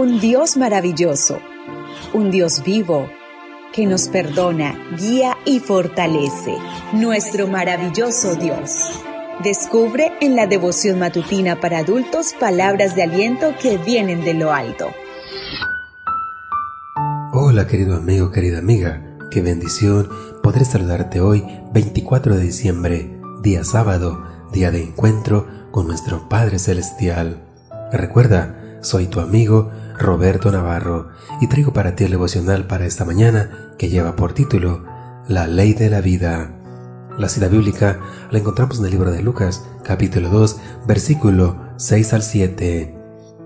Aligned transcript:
un 0.00 0.18
Dios 0.18 0.56
maravilloso, 0.56 1.40
un 2.14 2.30
Dios 2.30 2.62
vivo 2.64 3.10
que 3.70 3.84
nos 3.84 4.08
perdona, 4.08 4.74
guía 4.98 5.36
y 5.44 5.60
fortalece. 5.60 6.56
Nuestro 6.94 7.46
maravilloso 7.46 8.34
Dios. 8.34 8.92
Descubre 9.44 10.12
en 10.22 10.36
la 10.36 10.46
devoción 10.46 10.98
matutina 11.00 11.60
para 11.60 11.80
adultos 11.80 12.32
palabras 12.40 12.96
de 12.96 13.02
aliento 13.02 13.52
que 13.60 13.76
vienen 13.76 14.24
de 14.24 14.32
lo 14.32 14.54
alto. 14.54 14.86
Hola 17.34 17.66
querido 17.66 17.94
amigo, 17.94 18.30
querida 18.30 18.58
amiga, 18.58 19.02
qué 19.30 19.42
bendición 19.42 20.08
poder 20.42 20.64
saludarte 20.64 21.20
hoy 21.20 21.44
24 21.74 22.36
de 22.36 22.42
diciembre, 22.42 23.20
día 23.42 23.64
sábado, 23.64 24.24
día 24.50 24.70
de 24.70 24.82
encuentro 24.82 25.46
con 25.70 25.86
nuestro 25.86 26.26
Padre 26.30 26.58
Celestial. 26.58 27.42
Recuerda, 27.92 28.78
soy 28.80 29.06
tu 29.06 29.20
amigo 29.20 29.70
Roberto 30.00 30.50
Navarro 30.50 31.10
y 31.42 31.46
traigo 31.46 31.74
para 31.74 31.94
ti 31.94 32.04
el 32.04 32.10
devocional 32.10 32.66
para 32.66 32.86
esta 32.86 33.04
mañana 33.04 33.74
que 33.76 33.90
lleva 33.90 34.16
por 34.16 34.32
título 34.32 34.82
La 35.28 35.46
ley 35.46 35.74
de 35.74 35.90
la 35.90 36.00
vida. 36.00 36.56
La 37.18 37.28
cita 37.28 37.48
bíblica 37.48 38.00
la 38.30 38.38
encontramos 38.38 38.78
en 38.78 38.86
el 38.86 38.92
libro 38.92 39.10
de 39.10 39.22
Lucas, 39.22 39.66
capítulo 39.84 40.30
2, 40.30 40.56
versículo 40.88 41.56
6 41.76 42.14
al 42.14 42.22
7. 42.22 42.96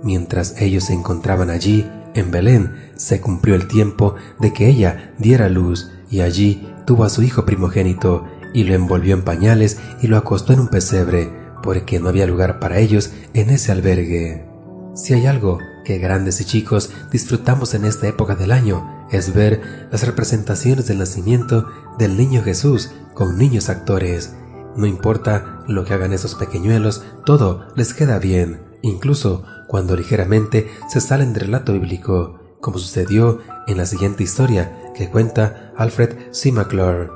Mientras 0.04 0.60
ellos 0.60 0.84
se 0.84 0.94
encontraban 0.94 1.50
allí, 1.50 1.90
en 2.14 2.30
Belén, 2.30 2.92
se 2.94 3.20
cumplió 3.20 3.56
el 3.56 3.66
tiempo 3.66 4.14
de 4.38 4.52
que 4.52 4.68
ella 4.68 5.12
diera 5.18 5.48
luz 5.48 5.90
y 6.08 6.20
allí 6.20 6.72
tuvo 6.86 7.02
a 7.02 7.10
su 7.10 7.24
hijo 7.24 7.44
primogénito 7.44 8.26
y 8.52 8.62
lo 8.62 8.74
envolvió 8.74 9.16
en 9.16 9.24
pañales 9.24 9.80
y 10.00 10.06
lo 10.06 10.16
acostó 10.16 10.52
en 10.52 10.60
un 10.60 10.68
pesebre, 10.68 11.32
porque 11.64 11.98
no 11.98 12.08
había 12.08 12.28
lugar 12.28 12.60
para 12.60 12.78
ellos 12.78 13.10
en 13.32 13.50
ese 13.50 13.72
albergue. 13.72 14.46
Si 14.94 15.14
hay 15.14 15.26
algo 15.26 15.58
que 15.84 15.98
grandes 15.98 16.40
y 16.40 16.44
chicos 16.44 16.90
disfrutamos 17.12 17.74
en 17.74 17.84
esta 17.84 18.08
época 18.08 18.34
del 18.34 18.52
año 18.52 19.06
es 19.10 19.34
ver 19.34 19.88
las 19.92 20.04
representaciones 20.04 20.86
del 20.86 20.98
nacimiento 20.98 21.68
del 21.98 22.16
niño 22.16 22.42
Jesús 22.42 22.90
con 23.14 23.38
niños 23.38 23.68
actores. 23.68 24.34
No 24.76 24.86
importa 24.86 25.62
lo 25.68 25.84
que 25.84 25.94
hagan 25.94 26.12
esos 26.12 26.34
pequeñuelos, 26.34 27.02
todo 27.24 27.68
les 27.76 27.94
queda 27.94 28.18
bien, 28.18 28.60
incluso 28.82 29.44
cuando 29.68 29.96
ligeramente 29.96 30.68
se 30.88 31.00
salen 31.00 31.32
del 31.32 31.44
relato 31.44 31.72
bíblico, 31.72 32.40
como 32.60 32.78
sucedió 32.78 33.40
en 33.66 33.76
la 33.76 33.86
siguiente 33.86 34.22
historia 34.22 34.76
que 34.94 35.10
cuenta 35.10 35.72
Alfred 35.76 36.16
C. 36.32 36.50
McClure. 36.50 37.10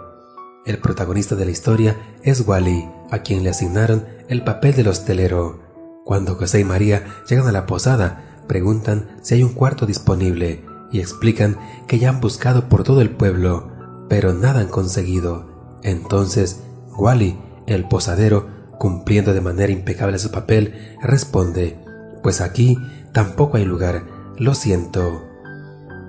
El 0.66 0.78
protagonista 0.78 1.34
de 1.34 1.46
la 1.46 1.50
historia 1.50 1.96
es 2.22 2.46
Wally, 2.46 2.88
a 3.10 3.20
quien 3.20 3.42
le 3.42 3.50
asignaron 3.50 4.04
el 4.28 4.44
papel 4.44 4.74
del 4.74 4.88
hostelero. 4.88 5.60
Cuando 6.04 6.36
José 6.36 6.60
y 6.60 6.64
María 6.64 7.04
llegan 7.28 7.46
a 7.48 7.52
la 7.52 7.66
posada, 7.66 8.27
preguntan 8.48 9.06
si 9.22 9.34
hay 9.34 9.42
un 9.44 9.52
cuarto 9.52 9.86
disponible 9.86 10.64
y 10.90 11.00
explican 11.00 11.56
que 11.86 11.98
ya 11.98 12.08
han 12.08 12.20
buscado 12.20 12.68
por 12.68 12.82
todo 12.82 13.00
el 13.00 13.10
pueblo, 13.10 13.70
pero 14.08 14.32
nada 14.32 14.60
han 14.60 14.68
conseguido. 14.68 15.78
Entonces, 15.82 16.60
Wally, 16.96 17.38
el 17.66 17.86
posadero, 17.86 18.48
cumpliendo 18.78 19.34
de 19.34 19.40
manera 19.40 19.72
impecable 19.72 20.18
su 20.18 20.30
papel, 20.30 20.96
responde, 21.02 21.78
Pues 22.22 22.40
aquí 22.40 22.78
tampoco 23.12 23.58
hay 23.58 23.64
lugar, 23.64 24.04
lo 24.36 24.54
siento. 24.54 25.24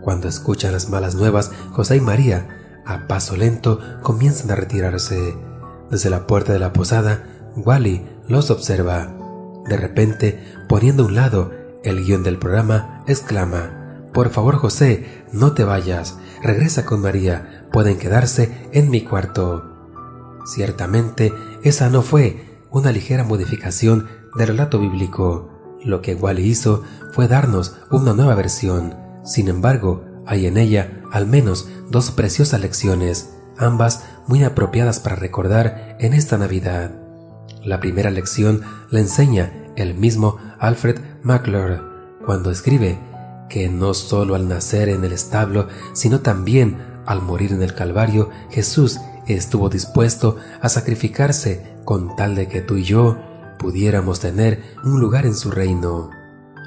Cuando 0.01 0.27
escuchan 0.27 0.71
las 0.71 0.89
malas 0.89 1.15
nuevas, 1.15 1.51
José 1.71 1.97
y 1.97 2.01
María, 2.01 2.81
a 2.85 3.07
paso 3.07 3.35
lento, 3.35 3.79
comienzan 4.01 4.49
a 4.49 4.55
retirarse. 4.55 5.35
Desde 5.91 6.09
la 6.09 6.25
puerta 6.25 6.53
de 6.53 6.59
la 6.59 6.73
posada, 6.73 7.25
Wally 7.55 8.07
los 8.27 8.49
observa. 8.49 9.13
De 9.67 9.77
repente, 9.77 10.43
poniendo 10.67 11.03
a 11.03 11.07
un 11.07 11.15
lado 11.15 11.51
el 11.83 12.03
guion 12.03 12.23
del 12.23 12.37
programa, 12.37 13.03
exclama, 13.07 14.07
Por 14.13 14.29
favor 14.29 14.55
José, 14.55 15.25
no 15.31 15.53
te 15.53 15.63
vayas, 15.63 16.17
regresa 16.43 16.85
con 16.85 17.01
María, 17.01 17.67
pueden 17.71 17.97
quedarse 17.97 18.67
en 18.71 18.89
mi 18.89 19.01
cuarto. 19.01 19.65
Ciertamente, 20.45 21.33
esa 21.63 21.89
no 21.89 22.01
fue 22.01 22.59
una 22.71 22.91
ligera 22.91 23.23
modificación 23.23 24.07
del 24.35 24.47
relato 24.47 24.79
bíblico. 24.79 25.49
Lo 25.83 26.01
que 26.01 26.15
Wally 26.15 26.43
hizo 26.43 26.83
fue 27.13 27.27
darnos 27.27 27.77
una 27.91 28.13
nueva 28.13 28.35
versión. 28.35 28.95
Sin 29.23 29.47
embargo, 29.47 30.03
hay 30.25 30.47
en 30.47 30.57
ella 30.57 31.01
al 31.11 31.27
menos 31.27 31.69
dos 31.89 32.11
preciosas 32.11 32.61
lecciones, 32.61 33.31
ambas 33.57 34.05
muy 34.27 34.43
apropiadas 34.43 34.99
para 34.99 35.15
recordar 35.15 35.97
en 35.99 36.13
esta 36.13 36.37
Navidad. 36.37 36.91
La 37.63 37.79
primera 37.79 38.09
lección 38.09 38.61
la 38.89 38.99
enseña 38.99 39.68
el 39.81 39.95
mismo 39.95 40.37
Alfred 40.59 40.99
McClure 41.23 41.81
cuando 42.25 42.51
escribe 42.51 42.99
que 43.49 43.69
no 43.69 43.93
solo 43.93 44.35
al 44.35 44.47
nacer 44.47 44.89
en 44.89 45.03
el 45.03 45.11
establo, 45.11 45.67
sino 45.93 46.21
también 46.21 46.77
al 47.05 47.21
morir 47.21 47.51
en 47.51 47.63
el 47.63 47.73
Calvario, 47.73 48.29
Jesús 48.51 48.99
estuvo 49.27 49.69
dispuesto 49.69 50.37
a 50.61 50.69
sacrificarse 50.69 51.75
con 51.85 52.15
tal 52.15 52.35
de 52.35 52.47
que 52.47 52.61
tú 52.61 52.77
y 52.77 52.83
yo 52.83 53.17
pudiéramos 53.57 54.19
tener 54.19 54.63
un 54.83 54.99
lugar 54.99 55.25
en 55.25 55.35
su 55.35 55.51
reino. 55.51 56.11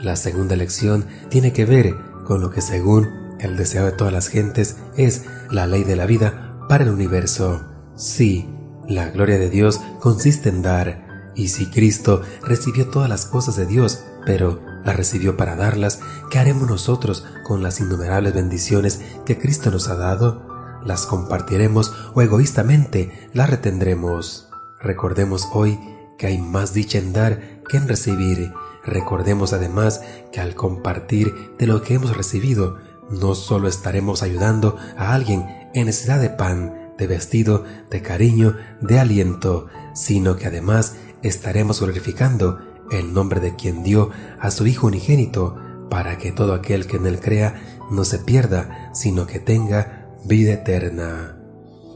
La 0.01 0.17
segunda 0.17 0.57
lección 0.57 1.07
tiene 1.29 1.53
que 1.53 1.65
ver 1.65 1.95
con 2.25 2.41
lo 2.41 2.51
que 2.51 2.61
según 2.61 3.09
el 3.39 3.57
deseo 3.57 3.85
de 3.85 3.93
todas 3.93 4.13
las 4.13 4.29
gentes 4.29 4.77
es 4.97 5.25
la 5.51 5.67
ley 5.67 5.85
de 5.85 5.97
la 5.97 6.07
vida 6.07 6.59
para 6.69 6.85
el 6.85 6.91
universo. 6.91 7.65
Sí, 7.95 8.49
la 8.89 9.11
gloria 9.11 9.39
de 9.39 9.51
Dios 9.51 9.81
consiste 10.01 10.49
en 10.49 10.63
dar, 10.63 11.12
y 11.35 11.49
si 11.49 11.67
Cristo 11.67 12.23
recibió 12.43 12.89
todas 12.89 13.09
las 13.09 13.27
cosas 13.27 13.57
de 13.57 13.67
Dios, 13.67 14.05
pero 14.27 14.61
las 14.85 14.97
recibió 14.97 15.37
para 15.37 15.57
darlas, 15.57 16.01
¿qué 16.31 16.39
haremos 16.39 16.69
nosotros 16.69 17.25
con 17.45 17.63
las 17.63 17.81
innumerables 17.81 18.35
bendiciones 18.35 19.01
que 19.25 19.39
Cristo 19.39 19.71
nos 19.71 19.89
ha 19.89 19.97
dado? 19.97 20.81
¿Las 20.85 21.07
compartiremos 21.07 21.93
o 22.15 22.23
egoístamente 22.23 23.29
las 23.33 23.49
retendremos? 23.49 24.49
Recordemos 24.81 25.49
hoy 25.53 25.79
que 26.19 26.27
hay 26.27 26.39
más 26.39 26.75
dicha 26.75 26.99
en 26.99 27.13
dar 27.13 27.41
que 27.69 27.77
en 27.77 27.89
recibir. 27.89 28.53
Recordemos 28.85 29.53
además 29.53 30.03
que 30.33 30.41
al 30.41 30.55
compartir 30.55 31.55
de 31.59 31.67
lo 31.67 31.83
que 31.83 31.95
hemos 31.95 32.17
recibido, 32.17 32.79
no 33.11 33.35
solo 33.35 33.69
estaremos 33.69 34.23
ayudando 34.23 34.77
a 34.97 35.15
alguien 35.15 35.47
en 35.75 35.87
necesidad 35.87 36.21
de 36.21 36.31
pan, 36.31 36.93
de 36.99 37.07
vestido, 37.07 37.65
de 37.91 38.03
cariño, 38.03 38.57
de 38.81 38.99
aliento, 38.99 39.69
sino 39.95 40.37
que 40.37 40.47
además 40.47 40.97
estaremos 41.23 41.81
glorificando 41.81 42.59
el 42.91 43.13
nombre 43.13 43.41
de 43.41 43.57
quien 43.57 43.83
dio 43.83 44.11
a 44.41 44.51
su 44.51 44.67
Hijo 44.67 44.87
unigénito, 44.87 45.57
para 45.91 46.17
que 46.19 46.33
todo 46.33 46.55
aquel 46.55 46.87
que 46.87 46.97
en 46.97 47.07
él 47.07 47.21
crea 47.21 47.63
no 47.91 48.05
se 48.05 48.19
pierda, 48.19 48.91
sino 48.95 49.27
que 49.27 49.39
tenga 49.39 50.09
vida 50.25 50.55
eterna. 50.55 51.37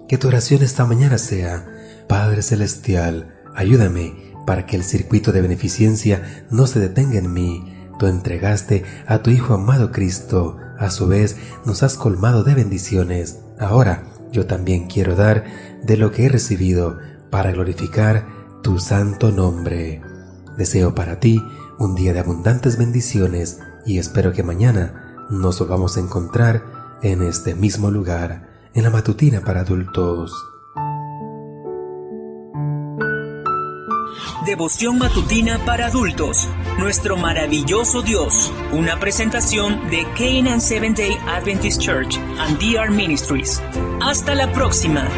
Que 0.09 0.19
tu 0.19 0.29
oración 0.29 0.63
esta 0.63 0.85
mañana 0.85 1.19
sea, 1.19 1.67
Padre 2.09 2.43
Celestial, 2.43 3.35
ayúdame 3.55 4.35
para 4.47 4.67
que 4.67 4.77
el 4.77 4.85
circuito 4.85 5.33
de 5.33 5.41
beneficencia 5.41 6.47
no 6.51 6.67
se 6.67 6.79
detenga 6.79 7.19
en 7.19 7.33
mí. 7.33 7.75
Tú 7.99 8.07
entregaste 8.07 8.85
a 9.07 9.19
tu 9.19 9.31
Hijo 9.31 9.55
amado 9.55 9.91
Cristo, 9.91 10.59
a 10.79 10.91
su 10.91 11.09
vez 11.09 11.37
nos 11.65 11.83
has 11.83 11.97
colmado 11.97 12.45
de 12.45 12.55
bendiciones. 12.55 13.41
Ahora 13.59 14.05
yo 14.31 14.47
también 14.47 14.87
quiero 14.87 15.17
dar 15.17 15.45
de 15.83 15.97
lo 15.97 16.13
que 16.13 16.27
he 16.27 16.29
recibido 16.29 16.99
para 17.31 17.51
glorificar 17.53 18.36
tu 18.67 18.81
santo 18.81 19.31
nombre. 19.31 20.03
Deseo 20.59 20.93
para 20.93 21.21
ti 21.21 21.41
un 21.79 21.95
día 21.95 22.13
de 22.13 22.19
abundantes 22.19 22.77
bendiciones 22.77 23.61
y 23.87 23.99
espero 23.99 24.33
que 24.33 24.43
mañana 24.43 25.25
nos 25.31 25.61
volvamos 25.61 25.97
a 25.97 26.01
encontrar 26.01 26.65
en 27.01 27.23
este 27.23 27.55
mismo 27.55 27.93
lugar, 27.93 28.49
en 28.75 28.83
la 28.83 28.91
matutina 28.91 29.41
para 29.43 29.61
adultos. 29.61 30.33
Devoción 34.47 34.99
matutina 34.99 35.65
para 35.65 35.87
adultos. 35.87 36.49
Nuestro 36.77 37.17
maravilloso 37.17 38.03
Dios. 38.03 38.53
Una 38.73 38.99
presentación 38.99 39.89
de 39.91 40.05
Canaan 40.19 40.61
Seventh 40.61 40.99
Day 40.99 41.17
Adventist 41.29 41.81
Church 41.81 42.19
and 42.41 42.59
DR 42.59 42.91
Ministries. 42.91 43.63
Hasta 44.03 44.35
la 44.35 44.51
próxima. 44.53 45.09